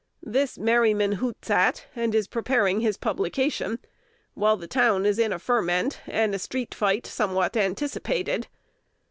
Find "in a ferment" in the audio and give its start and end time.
5.19-5.99